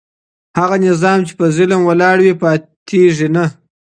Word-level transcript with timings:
هغه 0.59 0.75
نظام 0.87 1.19
چي 1.27 1.33
په 1.39 1.45
ظلم 1.55 1.81
ولاړ 1.85 2.17
وي 2.21 2.33
پاتیږي 2.41 3.27
نه. 3.35 3.45